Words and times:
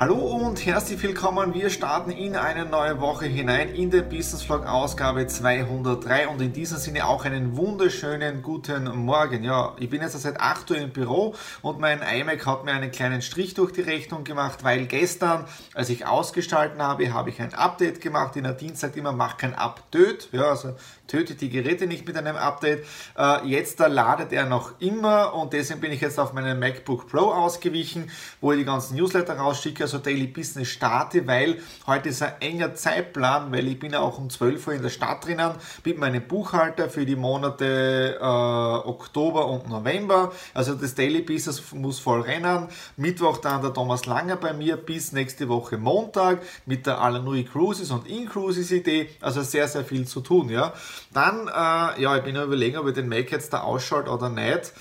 Hallo 0.00 0.16
und 0.16 0.66
herzlich 0.66 1.00
willkommen. 1.04 1.54
Wir 1.54 1.70
starten 1.70 2.10
in 2.10 2.34
eine 2.34 2.64
neue 2.64 3.00
Woche 3.00 3.26
hinein 3.26 3.72
in 3.72 3.92
der 3.92 4.02
Business 4.02 4.42
Vlog 4.42 4.66
Ausgabe 4.66 5.28
203 5.28 6.26
und 6.26 6.42
in 6.42 6.52
diesem 6.52 6.78
Sinne 6.78 7.06
auch 7.06 7.24
einen 7.24 7.56
wunderschönen 7.56 8.42
guten 8.42 8.92
Morgen. 8.96 9.44
Ja, 9.44 9.76
ich 9.78 9.88
bin 9.88 10.02
jetzt 10.02 10.20
seit 10.20 10.40
8 10.40 10.72
Uhr 10.72 10.78
im 10.78 10.90
Büro 10.90 11.36
und 11.62 11.78
mein 11.78 12.00
iMac 12.02 12.44
hat 12.44 12.64
mir 12.64 12.72
einen 12.72 12.90
kleinen 12.90 13.22
Strich 13.22 13.54
durch 13.54 13.70
die 13.70 13.82
Rechnung 13.82 14.24
gemacht, 14.24 14.64
weil 14.64 14.86
gestern, 14.86 15.44
als 15.74 15.90
ich 15.90 16.04
ausgestalten 16.04 16.82
habe, 16.82 17.14
habe 17.14 17.30
ich 17.30 17.40
ein 17.40 17.54
Update 17.54 18.00
gemacht. 18.00 18.34
In 18.34 18.42
der 18.42 18.54
Dienst 18.54 18.80
sagt 18.80 18.96
immer, 18.96 19.12
mach 19.12 19.36
kein 19.36 19.54
Update. 19.54 20.28
Ja, 20.32 20.50
also 20.50 20.74
tötet 21.06 21.40
die 21.40 21.50
Geräte 21.50 21.86
nicht 21.86 22.06
mit 22.06 22.16
einem 22.16 22.36
Update. 22.36 22.84
Äh, 23.16 23.46
jetzt 23.46 23.78
da 23.78 23.86
ladet 23.86 24.32
er 24.32 24.46
noch 24.46 24.80
immer 24.80 25.34
und 25.34 25.52
deswegen 25.52 25.80
bin 25.80 25.92
ich 25.92 26.00
jetzt 26.00 26.18
auf 26.18 26.32
meinen 26.32 26.58
MacBook 26.58 27.08
Pro 27.08 27.30
ausgewichen, 27.30 28.10
wo 28.40 28.52
ich 28.52 28.58
die 28.58 28.64
ganzen 28.64 28.96
Newsletter 28.96 29.36
rausschicke, 29.36 29.83
also 29.84 29.98
Daily 29.98 30.26
Business 30.26 30.68
starte, 30.68 31.26
weil 31.26 31.58
heute 31.86 32.08
ist 32.08 32.22
ein 32.22 32.32
enger 32.40 32.74
Zeitplan, 32.74 33.52
weil 33.52 33.68
ich 33.68 33.78
bin 33.78 33.92
ja 33.92 34.00
auch 34.00 34.18
um 34.18 34.30
12 34.30 34.66
Uhr 34.66 34.74
in 34.74 34.82
der 34.82 34.88
Stadt 34.88 35.24
drinnen 35.24 35.52
mit 35.84 35.98
meinem 35.98 36.26
Buchhalter 36.26 36.88
für 36.88 37.04
die 37.04 37.16
Monate 37.16 38.18
äh, 38.18 38.24
Oktober 38.24 39.46
und 39.46 39.68
November. 39.68 40.32
Also 40.54 40.74
das 40.74 40.94
Daily 40.94 41.20
Business 41.20 41.62
muss 41.72 41.98
voll 41.98 42.22
rennen. 42.22 42.68
Mittwoch 42.96 43.38
dann 43.38 43.60
der 43.60 43.74
Thomas 43.74 44.06
Langer 44.06 44.36
bei 44.36 44.52
mir 44.54 44.76
bis 44.76 45.12
nächste 45.12 45.48
Woche 45.48 45.76
Montag 45.76 46.42
mit 46.64 46.86
der 46.86 47.00
Alanui 47.00 47.44
Cruises 47.44 47.90
und 47.90 48.08
In-Cruises 48.08 48.70
Idee. 48.70 49.10
Also 49.20 49.42
sehr, 49.42 49.68
sehr 49.68 49.84
viel 49.84 50.06
zu 50.06 50.20
tun, 50.20 50.48
ja. 50.48 50.72
Dann, 51.12 51.48
äh, 51.48 52.02
ja, 52.02 52.16
ich 52.16 52.24
bin 52.24 52.34
ja 52.34 52.44
überlegen, 52.44 52.78
ob 52.78 52.88
ich 52.88 52.94
den 52.94 53.08
Mac 53.08 53.30
jetzt 53.30 53.52
da 53.52 53.60
ausschalte 53.60 54.10
oder 54.10 54.30
nicht 54.30 54.72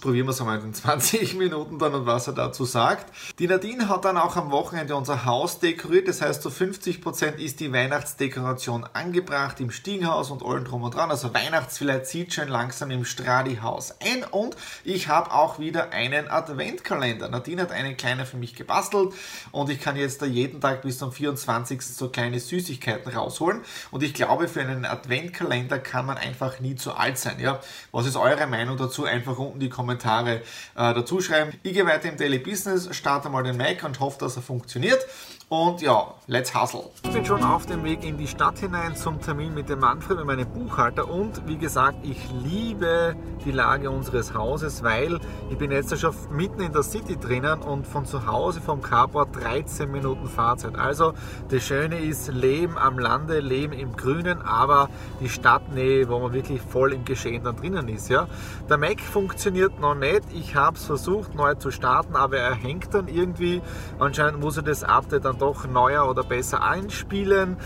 probieren 0.00 0.26
wir 0.26 0.30
es 0.30 0.40
einmal 0.40 0.60
in 0.60 0.72
20 0.72 1.34
Minuten 1.34 1.78
dann 1.78 1.94
und 1.94 2.06
was 2.06 2.26
er 2.26 2.32
dazu 2.32 2.64
sagt. 2.64 3.12
Die 3.38 3.46
Nadine 3.46 3.88
hat 3.88 4.04
dann 4.04 4.16
auch 4.16 4.36
am 4.36 4.50
Wochenende 4.50 4.94
unser 4.94 5.24
Haus 5.24 5.58
dekoriert, 5.58 6.08
das 6.08 6.22
heißt, 6.22 6.42
zu 6.42 6.50
so 6.50 6.64
50% 6.64 7.36
ist 7.36 7.60
die 7.60 7.72
Weihnachtsdekoration 7.72 8.86
angebracht 8.92 9.60
im 9.60 9.70
Stiegenhaus 9.70 10.30
und 10.30 10.44
allen 10.44 10.64
drum 10.64 10.82
und 10.82 10.94
dran. 10.94 11.10
Also 11.10 11.34
Weihnachtsfillet 11.34 12.06
zieht 12.06 12.34
schon 12.34 12.48
langsam 12.48 12.90
im 12.90 13.04
Stradi-Haus 13.04 13.96
ein 14.00 14.24
und 14.24 14.56
ich 14.84 15.08
habe 15.08 15.32
auch 15.32 15.58
wieder 15.58 15.90
einen 15.90 16.28
Adventkalender. 16.28 17.28
Nadine 17.28 17.62
hat 17.62 17.72
einen 17.72 17.96
kleinen 17.96 18.26
für 18.26 18.36
mich 18.36 18.54
gebastelt 18.54 19.12
und 19.52 19.70
ich 19.70 19.80
kann 19.80 19.96
jetzt 19.96 20.22
da 20.22 20.26
jeden 20.26 20.60
Tag 20.60 20.82
bis 20.82 20.98
zum 20.98 21.12
24. 21.12 21.82
so 21.82 22.08
kleine 22.08 22.38
Süßigkeiten 22.38 23.12
rausholen 23.12 23.62
und 23.90 24.02
ich 24.02 24.14
glaube, 24.14 24.48
für 24.48 24.60
einen 24.60 24.84
Adventkalender 24.84 25.78
kann 25.78 26.06
man 26.06 26.16
einfach 26.16 26.60
nie 26.60 26.76
zu 26.76 26.94
alt 26.94 27.18
sein. 27.18 27.40
Ja? 27.40 27.60
Was 27.92 28.06
ist 28.06 28.16
eure 28.16 28.46
Meinung 28.46 28.76
dazu? 28.76 29.04
Einfach 29.04 29.38
unten 29.38 29.60
die 29.60 29.68
Kommentare 29.68 29.87
Kommentare 29.88 30.36
äh, 30.36 30.42
dazu 30.74 31.22
schreiben. 31.22 31.52
Ich 31.62 31.72
gehe 31.72 31.86
weiter 31.86 32.10
im 32.10 32.18
Daily 32.18 32.38
Business, 32.38 32.94
starte 32.94 33.30
mal 33.30 33.42
den 33.42 33.56
Mac 33.56 33.82
und 33.84 34.00
hoffe, 34.00 34.18
dass 34.20 34.36
er 34.36 34.42
funktioniert. 34.42 35.00
Und 35.50 35.80
ja, 35.80 36.12
let's 36.26 36.54
hustle. 36.54 36.90
Ich 37.04 37.10
bin 37.10 37.24
schon 37.24 37.42
auf 37.42 37.64
dem 37.64 37.82
Weg 37.82 38.04
in 38.04 38.18
die 38.18 38.26
Stadt 38.26 38.58
hinein 38.58 38.94
zum 38.94 39.18
Termin 39.18 39.54
mit 39.54 39.70
dem 39.70 39.78
Manfred, 39.78 40.18
mit 40.18 40.26
meinem 40.26 40.46
Buchhalter. 40.46 41.08
Und 41.08 41.48
wie 41.48 41.56
gesagt, 41.56 41.96
ich 42.02 42.18
liebe 42.44 43.16
die 43.46 43.52
Lage 43.52 43.90
unseres 43.90 44.34
Hauses, 44.34 44.82
weil 44.82 45.18
ich 45.48 45.56
bin 45.56 45.70
jetzt 45.70 45.98
schon 45.98 46.14
mitten 46.30 46.60
in 46.60 46.74
der 46.74 46.82
City 46.82 47.16
drinnen 47.16 47.62
und 47.62 47.86
von 47.86 48.04
zu 48.04 48.26
Hause 48.26 48.60
vom 48.60 48.82
Carport 48.82 49.42
13 49.42 49.90
Minuten 49.90 50.28
Fahrzeit. 50.28 50.76
Also 50.76 51.14
das 51.48 51.62
Schöne 51.62 51.98
ist, 51.98 52.28
Leben 52.28 52.76
am 52.76 52.98
Lande, 52.98 53.40
Leben 53.40 53.72
im 53.72 53.96
Grünen, 53.96 54.42
aber 54.42 54.90
die 55.18 55.30
Stadtnähe, 55.30 56.10
wo 56.10 56.18
man 56.18 56.34
wirklich 56.34 56.60
voll 56.60 56.92
im 56.92 57.06
Geschehen 57.06 57.42
dann 57.44 57.56
drinnen 57.56 57.88
ist. 57.88 58.10
Ja. 58.10 58.28
Der 58.68 58.76
Mac 58.76 59.00
funktioniert 59.00 59.80
noch 59.80 59.94
nicht. 59.94 60.24
Ich 60.34 60.54
habe 60.56 60.76
es 60.76 60.84
versucht 60.84 61.34
neu 61.34 61.54
zu 61.54 61.70
starten, 61.70 62.16
aber 62.16 62.36
er 62.36 62.54
hängt 62.54 62.92
dann 62.92 63.08
irgendwie. 63.08 63.62
Anscheinend 63.98 64.40
muss 64.40 64.58
er 64.58 64.62
das 64.62 64.84
Update 64.84 65.24
dann 65.24 65.37
doch 65.38 65.66
neuer 65.66 66.08
oder 66.08 66.24
besser 66.24 66.62
einspielen. 66.62 67.56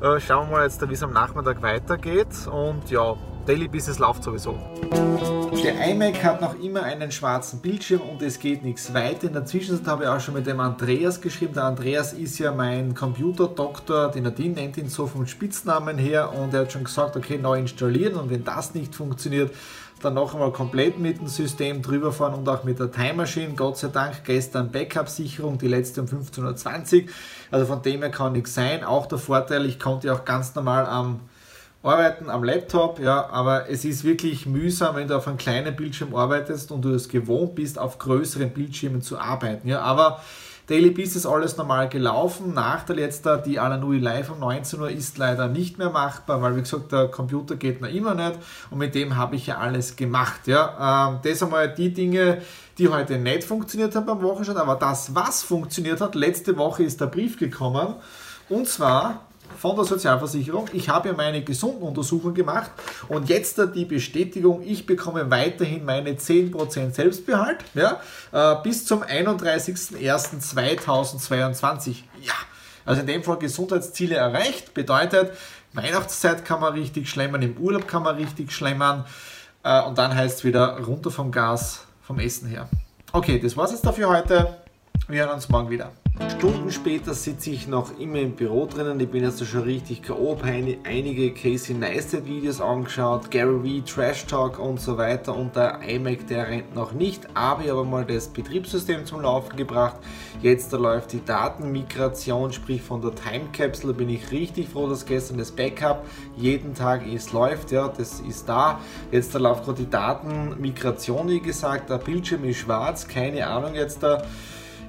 Äh, 0.00 0.20
schauen 0.20 0.48
wir 0.48 0.58
mal 0.58 0.64
jetzt, 0.64 0.86
wie 0.88 0.94
es 0.94 1.02
am 1.02 1.12
Nachmittag 1.12 1.62
weitergeht. 1.62 2.46
Und 2.50 2.90
ja, 2.90 3.16
Daily 3.46 3.66
Business 3.66 3.98
läuft 3.98 4.22
sowieso. 4.22 4.56
Der 5.64 5.90
iMac 5.90 6.24
hat 6.24 6.40
noch 6.40 6.58
immer 6.60 6.82
einen 6.82 7.12
schwarzen 7.12 7.60
Bildschirm 7.60 8.00
und 8.00 8.22
es 8.22 8.38
geht 8.38 8.64
nichts 8.64 8.94
weiter. 8.94 9.26
In 9.28 9.32
der 9.32 9.44
Zwischenzeit 9.44 9.86
habe 9.86 10.04
ich 10.04 10.08
auch 10.08 10.20
schon 10.20 10.34
mit 10.34 10.46
dem 10.46 10.60
Andreas 10.60 11.20
geschrieben. 11.20 11.54
Der 11.54 11.64
Andreas 11.64 12.12
ist 12.12 12.38
ja 12.38 12.52
mein 12.52 12.94
Computerdoktor, 12.94 14.10
die 14.10 14.20
Nadine 14.20 14.54
nennt 14.54 14.76
ihn 14.76 14.88
so 14.88 15.06
vom 15.06 15.26
Spitznamen 15.26 15.98
her 15.98 16.32
und 16.32 16.54
er 16.54 16.60
hat 16.60 16.72
schon 16.72 16.84
gesagt, 16.84 17.16
okay, 17.16 17.38
neu 17.38 17.58
installieren 17.58 18.14
und 18.14 18.30
wenn 18.30 18.44
das 18.44 18.74
nicht 18.74 18.94
funktioniert, 18.94 19.52
dann 20.04 20.14
noch 20.14 20.34
einmal 20.34 20.52
komplett 20.52 20.98
mit 20.98 21.18
dem 21.18 21.28
System 21.28 21.82
drüber 21.82 22.12
fahren 22.12 22.34
und 22.34 22.48
auch 22.48 22.64
mit 22.64 22.78
der 22.78 22.90
Time 22.90 23.14
Machine. 23.14 23.54
Gott 23.56 23.78
sei 23.78 23.88
Dank 23.88 24.24
gestern 24.24 24.70
Backup-Sicherung, 24.70 25.58
die 25.58 25.68
letzte 25.68 26.02
um 26.02 26.06
15.20 26.06 27.04
Uhr. 27.04 27.08
Also 27.50 27.66
von 27.66 27.82
dem 27.82 28.02
her 28.02 28.10
kann 28.10 28.32
nichts 28.32 28.54
sein. 28.54 28.84
Auch 28.84 29.06
der 29.06 29.18
Vorteil, 29.18 29.66
ich 29.66 29.78
konnte 29.78 30.12
auch 30.12 30.24
ganz 30.24 30.54
normal 30.54 30.86
am 30.86 31.20
Arbeiten 31.82 32.30
am 32.30 32.44
Laptop, 32.44 33.00
ja, 33.00 33.28
aber 33.30 33.68
es 33.68 33.84
ist 33.84 34.04
wirklich 34.04 34.46
mühsam, 34.46 34.94
wenn 34.94 35.08
du 35.08 35.16
auf 35.16 35.26
einem 35.26 35.36
kleinen 35.36 35.74
Bildschirm 35.74 36.14
arbeitest 36.14 36.70
und 36.70 36.82
du 36.82 36.90
es 36.90 37.08
gewohnt 37.08 37.56
bist, 37.56 37.76
auf 37.76 37.98
größeren 37.98 38.50
Bildschirmen 38.50 39.02
zu 39.02 39.18
arbeiten. 39.18 39.66
Ja, 39.66 39.80
aber 39.80 40.20
Daily 40.68 40.90
Beast 40.90 41.16
ist 41.16 41.26
alles 41.26 41.56
normal 41.56 41.88
gelaufen. 41.88 42.54
Nachteil 42.54 43.00
jetzt 43.00 43.26
da, 43.26 43.36
die 43.36 43.58
Alanui 43.58 43.98
Live 43.98 44.30
um 44.30 44.38
19 44.38 44.80
Uhr 44.80 44.90
ist 44.90 45.18
leider 45.18 45.48
nicht 45.48 45.78
mehr 45.78 45.90
machbar, 45.90 46.40
weil 46.40 46.56
wie 46.56 46.60
gesagt, 46.60 46.92
der 46.92 47.08
Computer 47.08 47.56
geht 47.56 47.80
noch 47.80 47.88
immer 47.88 48.14
nicht 48.14 48.38
und 48.70 48.78
mit 48.78 48.94
dem 48.94 49.16
habe 49.16 49.34
ich 49.36 49.48
ja 49.48 49.58
alles 49.58 49.96
gemacht. 49.96 50.46
Ja. 50.46 51.10
Ähm, 51.10 51.18
das 51.22 51.42
einmal 51.42 51.74
die 51.74 51.92
Dinge, 51.92 52.42
die 52.78 52.88
heute 52.88 53.18
nicht 53.18 53.44
funktioniert 53.44 53.94
haben 53.96 54.06
beim 54.06 54.22
Wochenstart, 54.22 54.58
aber 54.58 54.76
das, 54.76 55.14
was 55.14 55.42
funktioniert 55.42 56.00
hat, 56.00 56.14
letzte 56.14 56.56
Woche 56.56 56.84
ist 56.84 57.00
der 57.00 57.06
Brief 57.06 57.38
gekommen 57.38 57.94
und 58.48 58.68
zwar 58.68 59.26
von 59.58 59.76
der 59.76 59.84
Sozialversicherung. 59.84 60.70
Ich 60.72 60.88
habe 60.88 61.10
ja 61.10 61.14
meine 61.14 61.42
Gesundenuntersuchung 61.42 62.32
gemacht 62.34 62.70
und 63.08 63.28
jetzt 63.28 63.60
die 63.74 63.84
Bestätigung, 63.84 64.62
ich 64.62 64.86
bekomme 64.86 65.28
weiterhin 65.30 65.84
meine 65.84 66.12
10% 66.12 66.92
Selbstbehalt 66.92 67.58
ja, 67.74 68.00
äh, 68.32 68.54
bis 68.62 68.86
zum 68.86 69.02
31.01.2022. 69.02 71.96
Ja, 72.22 72.32
also 72.84 73.00
in 73.00 73.06
dem 73.06 73.22
Fall 73.22 73.38
Gesundheitsziele 73.38 74.16
erreicht, 74.16 74.74
bedeutet, 74.74 75.32
Weihnachtszeit 75.72 76.44
kann 76.44 76.60
man 76.60 76.74
richtig 76.74 77.08
schlemmern, 77.08 77.40
im 77.42 77.56
Urlaub 77.56 77.88
kann 77.88 78.02
man 78.02 78.16
richtig 78.16 78.52
schlemmern 78.52 79.06
äh, 79.62 79.80
und 79.82 79.96
dann 79.98 80.14
heißt 80.14 80.38
es 80.38 80.44
wieder 80.44 80.78
runter 80.78 81.10
vom 81.10 81.32
Gas, 81.32 81.86
vom 82.02 82.18
Essen 82.18 82.48
her. 82.48 82.68
Okay, 83.12 83.38
das 83.38 83.56
war's 83.56 83.72
jetzt 83.72 83.84
dafür 83.84 84.08
heute. 84.08 84.61
Wir 85.12 85.26
hören 85.26 85.34
uns 85.34 85.50
morgen 85.50 85.68
wieder. 85.68 85.92
Stunden 86.38 86.70
später 86.70 87.12
sitze 87.12 87.50
ich 87.50 87.68
noch 87.68 87.98
immer 87.98 88.20
im 88.20 88.32
Büro 88.32 88.64
drinnen. 88.64 88.98
Ich 88.98 89.10
bin 89.10 89.22
jetzt 89.22 89.44
schon 89.44 89.64
richtig 89.64 90.02
K.O. 90.02 90.38
einige 90.42 91.34
Casey 91.34 91.74
Neistat 91.74 92.24
Videos 92.24 92.62
angeschaut, 92.62 93.30
Gary 93.30 93.62
Vee, 93.62 93.82
Trash 93.82 94.24
Talk 94.24 94.58
und 94.58 94.80
so 94.80 94.96
weiter. 94.96 95.36
Und 95.36 95.54
der 95.54 95.80
iMac, 95.86 96.26
der 96.28 96.48
rennt 96.48 96.74
noch 96.74 96.92
nicht. 96.92 97.28
Aber 97.34 97.62
ich 97.62 97.70
habe 97.70 97.84
mal 97.84 98.06
das 98.06 98.26
Betriebssystem 98.28 99.04
zum 99.04 99.20
Laufen 99.20 99.54
gebracht. 99.54 99.96
Jetzt 100.40 100.72
da 100.72 100.78
läuft 100.78 101.12
die 101.12 101.22
Datenmigration, 101.22 102.50
sprich 102.50 102.80
von 102.80 103.02
der 103.02 103.14
Time 103.14 103.50
Capsule. 103.52 103.92
bin 103.92 104.08
ich 104.08 104.30
richtig 104.30 104.70
froh, 104.70 104.88
dass 104.88 105.04
gestern 105.04 105.36
das 105.36 105.52
Backup 105.52 106.06
jeden 106.38 106.72
Tag 106.72 107.06
ist 107.06 107.34
läuft. 107.34 107.70
Ja, 107.70 107.88
das 107.88 108.20
ist 108.20 108.48
da. 108.48 108.80
Jetzt 109.10 109.34
da 109.34 109.38
läuft 109.38 109.66
gerade 109.66 109.82
die 109.82 109.90
Datenmigration, 109.90 111.28
wie 111.28 111.40
gesagt. 111.40 111.90
Der 111.90 111.98
Bildschirm 111.98 112.44
ist 112.44 112.60
schwarz. 112.60 113.06
Keine 113.06 113.46
Ahnung 113.46 113.74
jetzt 113.74 114.02
da 114.02 114.22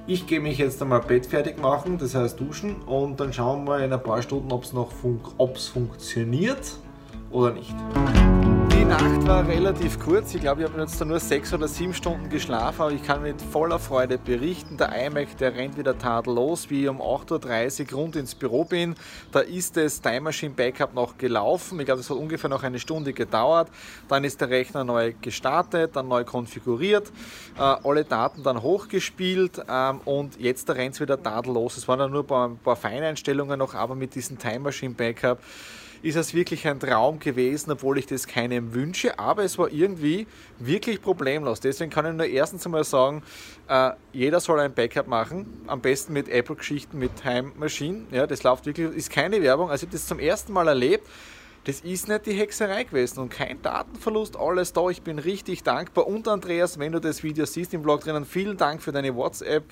ich 0.06 0.26
gehe 0.26 0.40
mich 0.40 0.58
jetzt 0.58 0.80
einmal 0.82 1.00
Bett 1.00 1.26
fertig 1.26 1.60
machen, 1.60 1.98
das 1.98 2.14
heißt 2.14 2.38
duschen 2.38 2.76
und 2.82 3.20
dann 3.20 3.32
schauen 3.32 3.64
wir 3.66 3.78
in 3.78 3.92
ein 3.92 4.02
paar 4.02 4.22
Stunden, 4.22 4.52
ob 4.52 4.64
es 4.64 4.72
noch 4.72 4.92
fun 4.92 5.20
funktioniert 5.68 6.78
oder 7.30 7.52
nicht. 7.52 7.74
Die 8.84 8.90
Nacht 8.90 9.26
war 9.26 9.48
relativ 9.48 9.98
kurz. 9.98 10.34
Ich 10.34 10.42
glaube, 10.42 10.60
ich 10.60 10.68
habe 10.68 10.78
jetzt 10.78 11.02
nur 11.02 11.18
sechs 11.18 11.54
oder 11.54 11.66
sieben 11.68 11.94
Stunden 11.94 12.28
geschlafen, 12.28 12.82
aber 12.82 12.92
ich 12.92 13.02
kann 13.02 13.22
mit 13.22 13.40
voller 13.40 13.78
Freude 13.78 14.18
berichten. 14.18 14.76
Der 14.76 15.06
iMac, 15.06 15.38
der 15.38 15.54
rennt 15.54 15.78
wieder 15.78 15.96
tadellos, 15.96 16.68
wie 16.68 16.82
ich 16.82 16.88
um 16.90 17.00
8.30 17.00 17.90
Uhr 17.90 17.98
rund 17.98 18.16
ins 18.16 18.34
Büro 18.34 18.64
bin. 18.64 18.94
Da 19.32 19.40
ist 19.40 19.78
das 19.78 20.02
Time 20.02 20.20
Machine 20.20 20.52
Backup 20.52 20.92
noch 20.92 21.16
gelaufen. 21.16 21.80
Ich 21.80 21.86
glaube, 21.86 22.02
das 22.02 22.10
hat 22.10 22.18
ungefähr 22.18 22.50
noch 22.50 22.62
eine 22.62 22.78
Stunde 22.78 23.14
gedauert. 23.14 23.68
Dann 24.08 24.22
ist 24.22 24.42
der 24.42 24.50
Rechner 24.50 24.84
neu 24.84 25.14
gestartet, 25.18 25.96
dann 25.96 26.08
neu 26.08 26.24
konfiguriert, 26.24 27.10
äh, 27.56 27.62
alle 27.62 28.04
Daten 28.04 28.42
dann 28.42 28.60
hochgespielt 28.60 29.62
ähm, 29.66 30.02
und 30.04 30.38
jetzt 30.38 30.68
rennt 30.68 30.96
es 30.96 31.00
wieder 31.00 31.20
tadellos. 31.22 31.78
Es 31.78 31.88
waren 31.88 32.00
dann 32.00 32.12
nur 32.12 32.30
ein 32.30 32.58
paar 32.58 32.76
Feineinstellungen 32.76 33.58
noch, 33.58 33.74
aber 33.74 33.94
mit 33.94 34.14
diesem 34.14 34.38
Time 34.38 34.58
Machine 34.58 34.92
Backup 34.92 35.38
ist 36.04 36.16
es 36.16 36.34
wirklich 36.34 36.68
ein 36.68 36.78
Traum 36.78 37.18
gewesen, 37.18 37.72
obwohl 37.72 37.96
ich 37.96 38.04
das 38.04 38.26
keinem 38.26 38.74
wünsche, 38.74 39.18
aber 39.18 39.42
es 39.42 39.56
war 39.56 39.72
irgendwie 39.72 40.26
wirklich 40.58 41.00
problemlos. 41.00 41.60
Deswegen 41.60 41.90
kann 41.90 42.04
ich 42.04 42.12
nur 42.12 42.26
erstens 42.26 42.66
einmal 42.66 42.84
sagen, 42.84 43.22
äh, 43.68 43.92
jeder 44.12 44.38
soll 44.40 44.60
ein 44.60 44.74
Backup 44.74 45.08
machen, 45.08 45.64
am 45.66 45.80
besten 45.80 46.12
mit 46.12 46.28
Apple-Geschichten, 46.28 46.98
mit 46.98 47.16
Time 47.16 47.52
Machine. 47.56 48.02
Ja, 48.10 48.26
das 48.26 48.42
läuft 48.42 48.66
wirklich, 48.66 48.94
ist 48.94 49.10
keine 49.10 49.40
Werbung. 49.40 49.70
Also 49.70 49.84
ich 49.84 49.88
habe 49.88 49.96
das 49.96 50.06
zum 50.06 50.18
ersten 50.18 50.52
Mal 50.52 50.68
erlebt. 50.68 51.08
Das 51.64 51.80
ist 51.80 52.06
nicht 52.06 52.26
die 52.26 52.34
Hexerei 52.34 52.84
gewesen 52.84 53.20
und 53.20 53.30
kein 53.30 53.62
Datenverlust, 53.62 54.36
alles 54.36 54.74
da. 54.74 54.90
Ich 54.90 55.00
bin 55.00 55.18
richtig 55.18 55.62
dankbar. 55.62 56.06
Und 56.06 56.28
Andreas, 56.28 56.78
wenn 56.78 56.92
du 56.92 57.00
das 57.00 57.22
Video 57.22 57.46
siehst 57.46 57.72
im 57.72 57.80
Blog 57.82 58.02
drinnen, 58.02 58.26
vielen 58.26 58.58
Dank 58.58 58.82
für 58.82 58.92
deine 58.92 59.16
WhatsApp. 59.16 59.64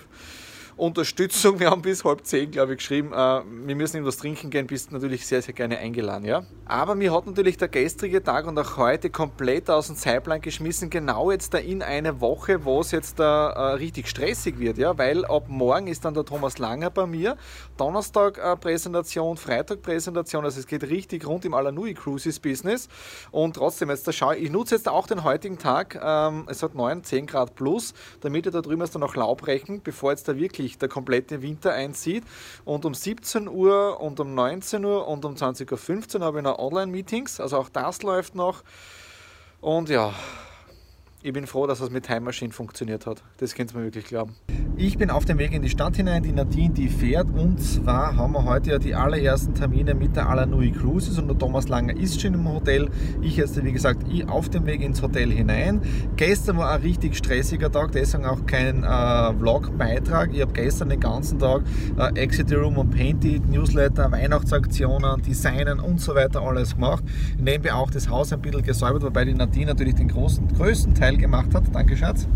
Unterstützung. 0.76 1.60
Wir 1.60 1.70
haben 1.70 1.82
bis 1.82 2.04
halb 2.04 2.24
zehn, 2.24 2.50
glaube 2.50 2.72
ich, 2.72 2.78
geschrieben, 2.78 3.12
äh, 3.12 3.16
wir 3.16 3.76
müssen 3.76 3.98
etwas 3.98 4.16
trinken 4.16 4.50
gehen, 4.50 4.66
bist 4.66 4.92
natürlich 4.92 5.26
sehr, 5.26 5.42
sehr 5.42 5.54
gerne 5.54 5.78
eingeladen. 5.78 6.24
Ja? 6.24 6.44
Aber 6.64 6.94
mir 6.94 7.12
hat 7.12 7.26
natürlich 7.26 7.56
der 7.58 7.68
gestrige 7.68 8.22
Tag 8.22 8.46
und 8.46 8.58
auch 8.58 8.76
heute 8.76 9.10
komplett 9.10 9.68
aus 9.68 9.88
dem 9.88 9.96
Zeitplan 9.96 10.40
geschmissen, 10.40 10.90
genau 10.90 11.30
jetzt 11.30 11.54
da 11.54 11.58
in 11.58 11.82
eine 11.82 12.20
Woche, 12.20 12.64
wo 12.64 12.80
es 12.80 12.90
jetzt 12.90 13.18
da 13.18 13.50
äh, 13.50 13.74
richtig 13.74 14.08
stressig 14.08 14.58
wird, 14.58 14.78
ja? 14.78 14.96
weil 14.96 15.24
ab 15.24 15.44
morgen 15.48 15.86
ist 15.86 16.04
dann 16.04 16.14
der 16.14 16.24
Thomas 16.24 16.58
Langer 16.58 16.90
bei 16.90 17.06
mir, 17.06 17.36
Donnerstag 17.76 18.38
äh, 18.38 18.56
Präsentation, 18.56 19.36
Freitag 19.36 19.82
Präsentation, 19.82 20.44
also 20.44 20.60
es 20.60 20.66
geht 20.66 20.84
richtig 20.84 21.26
rund 21.26 21.44
im 21.44 21.54
Alanui 21.54 21.94
Cruises 21.94 22.40
Business 22.40 22.88
und 23.30 23.56
trotzdem 23.56 23.90
jetzt 23.90 24.06
da 24.06 24.12
schaue 24.12 24.36
ich, 24.36 24.50
nutze 24.50 24.74
jetzt 24.74 24.88
auch 24.88 25.06
den 25.06 25.24
heutigen 25.24 25.58
Tag, 25.58 26.00
ähm, 26.02 26.46
es 26.48 26.62
hat 26.62 26.74
9, 26.74 27.04
10 27.04 27.26
Grad 27.26 27.54
plus, 27.54 27.94
damit 28.20 28.46
ihr 28.46 28.52
da 28.52 28.60
drüben 28.60 28.82
dann 28.92 29.00
noch 29.00 29.16
Laub 29.16 29.42
brechen, 29.42 29.80
bevor 29.82 30.10
jetzt 30.10 30.28
da 30.28 30.36
wirklich 30.36 30.61
wirklich 30.62 30.78
der 30.78 30.88
komplette 30.88 31.42
Winter 31.42 31.72
einzieht. 31.72 32.24
Und 32.64 32.84
um 32.84 32.94
17 32.94 33.48
Uhr 33.48 34.00
und 34.00 34.20
um 34.20 34.34
19 34.34 34.84
Uhr 34.84 35.06
und 35.08 35.24
um 35.24 35.34
20.15 35.34 36.18
Uhr 36.18 36.24
habe 36.24 36.38
ich 36.38 36.44
noch 36.44 36.58
Online-Meetings. 36.58 37.40
Also 37.40 37.58
auch 37.58 37.68
das 37.68 38.02
läuft 38.02 38.34
noch. 38.34 38.62
Und 39.60 39.88
ja, 39.88 40.14
ich 41.22 41.32
bin 41.32 41.46
froh, 41.46 41.66
dass 41.66 41.80
das 41.80 41.90
mit 41.90 42.06
Time 42.06 42.20
Machine 42.20 42.52
funktioniert 42.52 43.06
hat. 43.06 43.22
Das 43.38 43.54
könnt 43.54 43.72
ihr 43.72 43.78
mir 43.78 43.84
wirklich 43.84 44.06
glauben. 44.06 44.34
Ich 44.84 44.98
bin 44.98 45.10
auf 45.10 45.24
dem 45.24 45.38
Weg 45.38 45.52
in 45.52 45.62
die 45.62 45.68
Stadt 45.68 45.94
hinein, 45.94 46.24
die 46.24 46.32
Nadine, 46.32 46.74
die 46.74 46.88
fährt 46.88 47.30
und 47.30 47.60
zwar 47.60 48.16
haben 48.16 48.32
wir 48.32 48.44
heute 48.44 48.70
ja 48.70 48.78
die 48.80 48.96
allerersten 48.96 49.54
Termine 49.54 49.94
mit 49.94 50.16
der 50.16 50.28
Alanui 50.28 50.72
Cruises 50.72 51.20
und 51.20 51.28
der 51.28 51.38
Thomas 51.38 51.68
Langer 51.68 51.96
ist 51.96 52.20
schon 52.20 52.34
im 52.34 52.52
Hotel. 52.52 52.88
Ich 53.20 53.36
jetzt, 53.36 53.64
wie 53.64 53.70
gesagt, 53.70 54.02
auf 54.26 54.48
dem 54.48 54.66
Weg 54.66 54.82
ins 54.82 55.00
Hotel 55.00 55.30
hinein. 55.30 55.82
Gestern 56.16 56.56
war 56.56 56.72
ein 56.72 56.80
richtig 56.80 57.16
stressiger 57.16 57.70
Tag, 57.70 57.92
deswegen 57.92 58.24
auch 58.24 58.44
kein 58.44 58.82
äh, 58.82 59.32
Vlog-Beitrag. 59.38 60.34
Ich 60.34 60.40
habe 60.40 60.52
gestern 60.52 60.88
den 60.88 60.98
ganzen 60.98 61.38
Tag 61.38 61.62
äh, 61.96 62.18
Exit 62.18 62.52
Room 62.52 62.76
und 62.76 62.90
Painted, 62.90 63.48
Newsletter, 63.48 64.10
Weihnachtsaktionen, 64.10 65.22
Designen 65.22 65.78
und 65.78 66.00
so 66.00 66.16
weiter 66.16 66.42
alles 66.42 66.74
gemacht. 66.74 67.04
Nebenbei 67.38 67.72
auch 67.72 67.92
das 67.92 68.08
Haus 68.08 68.32
ein 68.32 68.42
bisschen 68.42 68.64
gesäubert, 68.64 69.04
wobei 69.04 69.26
die 69.26 69.34
Nadine 69.34 69.66
natürlich 69.66 69.94
den 69.94 70.08
großen, 70.08 70.48
größten 70.56 70.92
Teil 70.96 71.16
gemacht 71.18 71.54
hat. 71.54 71.72
Danke, 71.72 71.96
Schatz. 71.96 72.26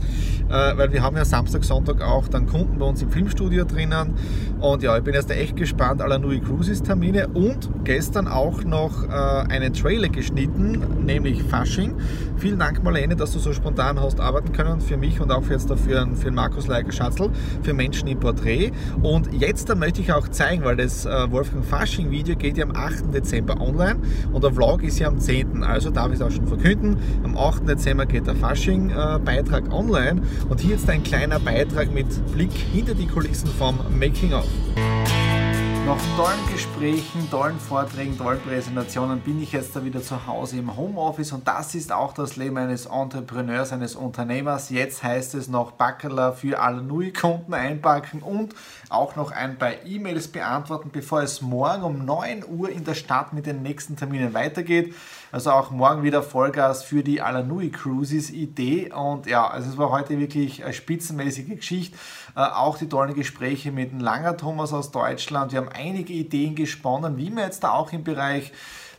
Äh, 0.48 0.76
weil 0.76 0.92
wir 0.92 1.02
haben 1.02 1.16
ja 1.16 1.24
Samstag, 1.24 1.64
Sonntag 1.64 2.00
auch 2.00 2.28
dann 2.36 2.46
Kunden 2.46 2.78
bei 2.78 2.86
uns 2.86 3.02
im 3.02 3.10
Filmstudio 3.10 3.64
drinnen. 3.64 4.14
Und 4.60 4.82
ja, 4.82 4.96
ich 4.96 5.04
bin 5.04 5.14
jetzt 5.14 5.30
echt 5.30 5.56
gespannt, 5.56 6.00
aller 6.00 6.18
Nui 6.18 6.40
Cruises 6.40 6.82
Termine 6.82 7.28
und 7.28 7.68
gestern 7.84 8.28
auch 8.28 8.62
noch 8.64 9.04
äh, 9.04 9.08
einen 9.08 9.72
Trailer 9.72 10.08
geschnitten, 10.08 11.04
nämlich 11.04 11.42
Fasching. 11.42 11.94
Vielen 12.38 12.58
Dank, 12.58 12.82
Marlene, 12.82 13.16
dass 13.16 13.32
du 13.32 13.38
so 13.38 13.52
spontan 13.52 14.00
hast 14.00 14.20
arbeiten 14.20 14.52
können 14.52 14.80
für 14.80 14.96
mich 14.96 15.20
und 15.20 15.30
auch 15.32 15.48
jetzt 15.48 15.70
dafür 15.70 16.06
für 16.14 16.30
Markus 16.30 16.66
Leiger 16.66 16.92
Schatzl, 16.92 17.30
für 17.62 17.72
Menschen 17.72 18.08
im 18.08 18.20
Porträt. 18.20 18.72
Und 19.02 19.32
jetzt 19.32 19.68
da 19.68 19.74
möchte 19.74 20.00
ich 20.00 20.12
auch 20.12 20.28
zeigen, 20.28 20.64
weil 20.64 20.76
das 20.76 21.06
äh, 21.06 21.30
Wolfgang 21.30 21.64
Fasching 21.64 22.10
Video 22.10 22.36
geht 22.36 22.58
ja 22.58 22.64
am 22.64 22.76
8. 22.76 23.14
Dezember 23.14 23.60
online 23.60 23.96
und 24.32 24.44
der 24.44 24.52
Vlog 24.52 24.82
ist 24.82 24.98
ja 24.98 25.08
am 25.08 25.18
10. 25.18 25.64
Also 25.64 25.90
darf 25.90 26.08
ich 26.08 26.14
es 26.14 26.22
auch 26.22 26.30
schon 26.30 26.46
verkünden. 26.46 26.96
Am 27.24 27.36
8. 27.36 27.68
Dezember 27.68 28.06
geht 28.06 28.26
der 28.26 28.36
Fasching-Beitrag 28.36 29.68
äh, 29.68 29.72
online 29.72 30.22
und 30.48 30.60
hier 30.60 30.76
jetzt 30.76 30.90
ein 30.90 31.02
kleiner 31.02 31.38
Beitrag 31.38 31.92
mit 31.92 32.06
Blick 32.32 32.52
hinter 32.72 32.94
die 32.94 33.06
Kulissen 33.06 33.48
vom 33.48 33.78
Making 33.98 34.32
of. 34.34 34.46
Nach 35.86 35.96
tollen 36.16 36.52
Gesprächen, 36.52 37.30
tollen 37.30 37.60
Vorträgen, 37.60 38.18
tollen 38.18 38.40
Präsentationen 38.40 39.20
bin 39.20 39.40
ich 39.40 39.52
jetzt 39.52 39.76
da 39.76 39.84
wieder 39.84 40.02
zu 40.02 40.26
Hause 40.26 40.58
im 40.58 40.76
Homeoffice 40.76 41.30
und 41.30 41.46
das 41.46 41.76
ist 41.76 41.92
auch 41.92 42.12
das 42.12 42.34
Leben 42.34 42.56
eines 42.56 42.86
Entrepreneurs, 42.86 43.72
eines 43.72 43.94
Unternehmers. 43.94 44.70
Jetzt 44.70 45.04
heißt 45.04 45.36
es 45.36 45.46
noch 45.46 45.70
Backerler 45.70 46.32
für 46.32 46.58
alle 46.60 46.82
Nui-Kunden 46.82 47.54
einpacken 47.54 48.20
und 48.20 48.52
auch 48.88 49.14
noch 49.14 49.30
ein 49.30 49.58
paar 49.58 49.84
E-Mails 49.84 50.26
beantworten, 50.26 50.90
bevor 50.92 51.22
es 51.22 51.40
morgen 51.40 51.84
um 51.84 52.04
9 52.04 52.44
Uhr 52.48 52.68
in 52.68 52.82
der 52.82 52.94
Stadt 52.94 53.32
mit 53.32 53.46
den 53.46 53.62
nächsten 53.62 53.94
Terminen 53.94 54.34
weitergeht. 54.34 54.92
Also 55.32 55.50
auch 55.50 55.70
morgen 55.70 56.02
wieder 56.02 56.22
Vollgas 56.22 56.84
für 56.84 57.02
die 57.02 57.20
Alanui 57.20 57.70
Cruises 57.70 58.30
Idee 58.30 58.92
und 58.92 59.26
ja, 59.26 59.46
also 59.46 59.70
es 59.70 59.76
war 59.76 59.90
heute 59.90 60.18
wirklich 60.18 60.64
eine 60.64 60.72
spitzenmäßige 60.72 61.56
Geschichte. 61.56 61.96
Äh, 62.36 62.40
auch 62.40 62.78
die 62.78 62.88
tollen 62.88 63.14
Gespräche 63.14 63.72
mit 63.72 63.92
dem 63.92 64.00
Langer 64.00 64.36
Thomas 64.36 64.72
aus 64.72 64.92
Deutschland. 64.92 65.52
Wir 65.52 65.60
haben 65.60 65.68
einige 65.68 66.12
Ideen 66.12 66.54
gesponnen, 66.54 67.16
wie 67.16 67.30
man 67.30 67.44
jetzt 67.44 67.64
da 67.64 67.72
auch 67.72 67.92
im 67.92 68.04
Bereich 68.04 68.52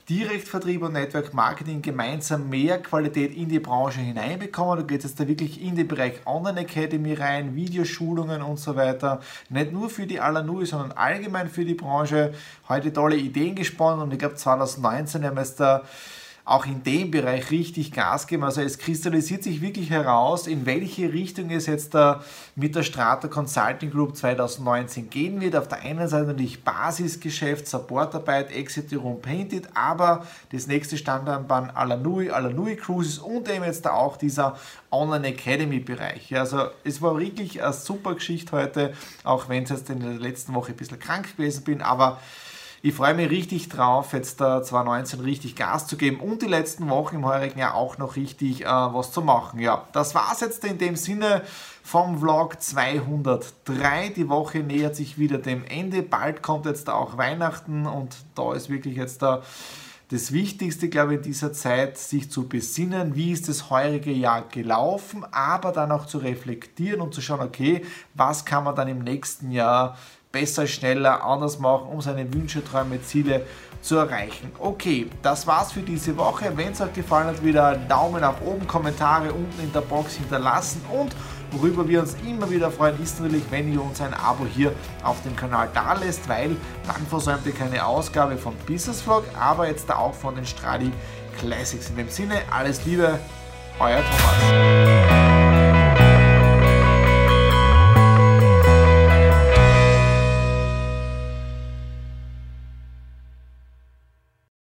Direktvertrieb 0.10 0.84
und 0.84 0.94
Network 0.94 1.34
Marketing 1.34 1.82
gemeinsam 1.82 2.48
mehr 2.48 2.82
Qualität 2.82 3.36
in 3.36 3.50
die 3.50 3.60
Branche 3.60 4.00
hineinbekommen. 4.00 4.78
Da 4.78 4.84
geht 4.84 5.00
es 5.00 5.12
jetzt 5.12 5.20
da 5.20 5.28
wirklich 5.28 5.62
in 5.62 5.76
den 5.76 5.86
Bereich 5.86 6.26
Online 6.26 6.62
Academy 6.62 7.14
rein, 7.14 7.56
Videoschulungen 7.56 8.42
und 8.42 8.58
so 8.58 8.78
weiter. 8.78 9.20
Nicht 9.50 9.74
nur 9.74 9.90
für 9.90 10.08
die 10.08 10.22
Alanui, 10.22 10.66
sondern 10.66 10.94
allgemein 10.94 11.50
für 11.50 11.66
die 11.66 11.74
Branche. 11.74 12.34
Heute 12.70 12.94
tolle 12.94 13.18
Ideen 13.18 13.54
gesponnen 13.54 14.02
und 14.02 14.14
ich 14.14 14.20
glaube 14.20 14.36
2019 14.36 15.26
haben 15.26 15.36
wir 15.36 15.42
jetzt 15.42 15.60
da 15.60 15.84
auch 16.48 16.66
in 16.66 16.82
dem 16.82 17.12
Bereich 17.12 17.52
richtig 17.52 17.92
Gas 17.92 18.26
geben. 18.26 18.46
Also 18.46 18.62
es 18.62 18.78
kristallisiert 18.78 19.44
sich 19.44 19.60
wirklich 19.60 19.90
heraus, 19.90 20.48
in 20.48 20.66
welche 20.66 21.12
Richtung 21.12 21.50
es 21.50 21.66
jetzt 21.66 21.94
da 21.94 22.24
mit 22.56 22.74
der 22.74 22.84
Strata 22.84 23.28
Consulting 23.28 23.92
Group 23.92 24.16
2019 24.16 25.10
gehen 25.10 25.42
wird. 25.42 25.58
Auf 25.58 25.68
der 25.68 25.82
einen 25.82 26.08
Seite 26.08 26.28
natürlich 26.28 26.64
Basisgeschäft, 26.64 27.68
Supportarbeit, 27.68 28.50
Exit 28.56 28.94
Room 28.94 29.22
Painted, 29.22 29.68
aber 29.74 30.26
das 30.54 30.68
nächste 30.68 30.96
Standardbahn 30.98 31.70
Alanui, 31.70 32.32
Alanui 32.32 32.78
Cruises 32.78 33.20
und 33.20 33.50
eben 33.50 33.66
jetzt 33.66 33.86
da 33.86 33.92
auch 33.92 34.16
dieser 34.16 34.58
Online 34.90 35.28
Academy 35.28 35.80
Bereich. 35.80 36.34
also 36.34 36.68
es 36.86 37.02
war 37.02 37.20
wirklich 37.20 37.62
eine 37.62 37.74
super 37.74 38.16
Geschichte 38.16 38.54
heute, 38.54 38.94
auch 39.26 39.50
wenn 39.50 39.64
es 39.64 39.70
jetzt 39.72 39.90
in 39.90 40.00
der 40.00 40.14
letzten 40.14 40.54
Woche 40.54 40.72
ein 40.72 40.78
bisschen 40.78 40.98
krank 40.98 41.36
gewesen 41.36 41.66
bin, 41.66 41.82
aber 41.82 42.22
ich 42.88 42.94
freue 42.94 43.14
mich 43.14 43.30
richtig 43.30 43.68
drauf, 43.68 44.14
jetzt 44.14 44.40
da 44.40 44.64
2019 44.64 45.20
richtig 45.20 45.58
Gas 45.58 45.88
zu 45.88 45.98
geben 45.98 46.22
und 46.22 46.42
die 46.42 46.48
letzten 46.48 46.90
Wochen 46.90 47.18
im 47.18 47.26
heurigen 47.26 47.60
Jahr 47.60 47.76
auch 47.76 47.98
noch 47.98 48.16
richtig 48.16 48.64
äh, 48.64 48.66
was 48.66 49.12
zu 49.12 49.22
machen. 49.22 49.60
Ja, 49.60 49.86
das 49.92 50.16
war 50.16 50.30
es 50.32 50.40
jetzt 50.40 50.64
in 50.64 50.78
dem 50.78 50.96
Sinne 50.96 51.42
vom 51.84 52.20
Vlog 52.20 52.62
203. 52.62 54.14
Die 54.16 54.30
Woche 54.30 54.60
nähert 54.60 54.96
sich 54.96 55.18
wieder 55.18 55.38
dem 55.38 55.66
Ende. 55.66 56.02
Bald 56.02 56.42
kommt 56.42 56.66
jetzt 56.66 56.88
da 56.88 56.94
auch 56.94 57.18
Weihnachten 57.18 57.86
und 57.88 58.16
da 58.36 58.54
ist 58.54 58.70
wirklich 58.70 58.96
jetzt 58.96 59.22
da 59.22 59.42
das 60.10 60.32
Wichtigste, 60.32 60.88
glaube 60.88 61.14
ich, 61.14 61.18
in 61.18 61.24
dieser 61.24 61.52
Zeit, 61.52 61.98
sich 61.98 62.32
zu 62.32 62.48
besinnen, 62.48 63.16
wie 63.16 63.34
ist 63.34 63.50
das 63.50 63.70
heurige 63.70 64.14
Jahr 64.14 64.44
gelaufen, 64.48 65.26
aber 65.32 65.74
dann 65.74 65.92
auch 65.92 66.06
zu 66.06 66.20
reflektieren 66.20 67.02
und 67.02 67.14
zu 67.14 67.20
schauen, 67.20 67.42
okay, 67.42 67.84
was 68.14 68.46
kann 68.46 68.64
man 68.64 68.76
dann 68.76 68.88
im 68.88 69.00
nächsten 69.00 69.52
Jahr 69.52 69.98
besser, 70.32 70.68
schneller, 70.68 71.24
anders 71.24 71.60
machen, 71.60 71.88
um 71.88 72.02
seine 72.02 72.32
Wünsche, 72.34 72.64
Träume, 72.64 73.02
Ziele 73.02 73.46
zu 73.82 73.98
erreichen. 73.98 74.52
Okay, 74.60 75.08
das 75.22 75.48
war's 75.48 75.72
für 75.72 75.82
diese 75.82 76.18
Woche. 76.18 76.52
Wenn 76.56 76.74
es 76.74 76.82
euch 76.82 76.94
gefallen 76.94 77.28
hat, 77.28 77.44
wieder 77.44 77.76
Daumen 77.76 78.22
nach 78.22 78.42
oben, 78.42 78.68
Kommentare 78.68 79.32
unten 79.32 79.62
in 79.62 79.72
der 79.72 79.82
Box 79.82 80.16
hinterlassen 80.16 80.82
und 80.92 81.16
worüber 81.52 81.88
wir 81.88 82.02
uns 82.02 82.16
immer 82.26 82.50
wieder 82.50 82.70
freuen, 82.72 83.02
ist 83.02 83.20
natürlich, 83.20 83.44
wenn 83.50 83.72
ihr 83.72 83.82
uns 83.82 84.02
ein 84.02 84.14
Abo 84.14 84.46
hier 84.46 84.74
auf 85.04 85.22
dem 85.24 85.36
Kanal 85.36 85.70
da 85.74 85.94
lässt, 85.94 86.28
weil 86.28 86.56
dann 86.86 87.06
versäumt 87.10 87.46
ihr 87.46 87.54
keine 87.54 87.86
Ausgabe 87.86 88.38
von 88.38 88.54
Business 88.68 89.02
Vlog, 89.02 89.24
aber 89.40 89.68
jetzt 89.68 89.90
auch 89.92 90.14
von 90.14 90.36
den 90.36 90.46
Stradi 90.46 90.92
Classics. 91.40 91.90
In 91.90 91.98
dem 91.98 92.10
Sinne, 92.10 92.42
alles 92.52 92.84
Liebe, 92.86 93.20
euer 93.80 94.02
Thomas. 94.04 95.07